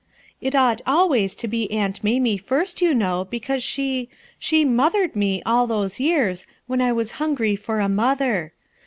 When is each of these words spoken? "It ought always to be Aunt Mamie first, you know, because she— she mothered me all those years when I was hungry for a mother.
"It 0.41 0.55
ought 0.55 0.81
always 0.87 1.35
to 1.35 1.47
be 1.47 1.71
Aunt 1.71 2.03
Mamie 2.03 2.39
first, 2.39 2.81
you 2.81 2.91
know, 2.95 3.27
because 3.29 3.61
she— 3.61 4.09
she 4.39 4.65
mothered 4.65 5.15
me 5.15 5.43
all 5.45 5.67
those 5.67 5.99
years 5.99 6.47
when 6.65 6.81
I 6.81 6.91
was 6.91 7.11
hungry 7.21 7.55
for 7.55 7.79
a 7.79 7.87
mother. 7.87 8.51